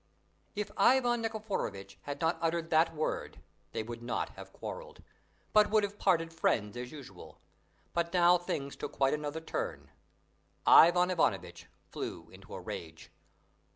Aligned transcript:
If 0.55 0.71
Ivan 0.77 1.21
Nikiforovitch 1.21 1.99
had 2.05 2.19
not 2.19 2.39
uttered 2.41 2.71
that 2.71 2.95
word 2.95 3.39
they 3.71 3.83
would 3.83 4.01
not 4.01 4.29
have 4.29 4.51
quarrelled, 4.51 5.03
but 5.53 5.69
would 5.69 5.83
have 5.83 5.99
parted 5.99 6.33
friends 6.33 6.75
as 6.75 6.91
usual; 6.91 7.37
but 7.93 8.11
now 8.11 8.39
things 8.39 8.75
took 8.75 8.93
quite 8.93 9.13
another 9.13 9.41
turn. 9.41 9.91
Ivan 10.65 11.11
Ivanovitch 11.11 11.67
flew 11.91 12.31
into 12.31 12.55
a 12.55 12.59
rage. 12.59 13.11